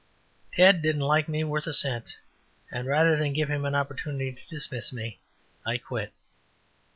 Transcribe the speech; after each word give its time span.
Ted 0.55 0.81
didn't 0.81 1.03
like 1.03 1.29
me 1.29 1.43
worth 1.43 1.67
a 1.67 1.75
cent, 1.75 2.15
and, 2.71 2.87
rather 2.87 3.15
than 3.15 3.33
give 3.33 3.49
him 3.51 3.65
an 3.65 3.75
opportunity 3.75 4.33
to 4.33 4.47
dismiss 4.49 4.91
me, 4.91 5.19
I 5.63 5.77
quit. 5.77 6.11